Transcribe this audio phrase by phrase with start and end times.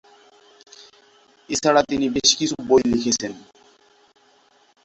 [1.49, 3.31] এছাড়া তিনি বেশ কিছু বই লিখেছেন।